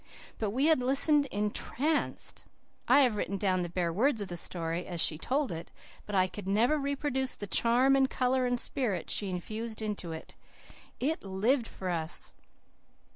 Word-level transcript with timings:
But 0.39 0.49
we 0.49 0.65
had 0.65 0.79
listened 0.79 1.27
entranced. 1.27 2.45
I 2.87 3.01
have 3.01 3.17
written 3.17 3.37
down 3.37 3.61
the 3.61 3.69
bare 3.69 3.93
words 3.93 4.19
of 4.19 4.29
the 4.29 4.35
story, 4.35 4.87
as 4.87 4.99
she 4.99 5.19
told 5.19 5.51
it; 5.51 5.69
but 6.07 6.15
I 6.15 6.27
can 6.27 6.51
never 6.51 6.79
reproduce 6.79 7.35
the 7.35 7.45
charm 7.45 7.95
and 7.95 8.09
colour 8.09 8.47
and 8.47 8.59
spirit 8.59 9.11
she 9.11 9.29
infused 9.29 9.79
into 9.79 10.11
it. 10.11 10.33
It 10.99 11.23
LIVED 11.23 11.67
for 11.67 11.91
us. 11.91 12.33